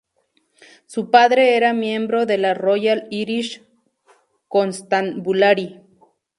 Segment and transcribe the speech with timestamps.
[0.87, 3.61] Su padre era miembro de la Royal Irish
[4.47, 5.79] Constabulary.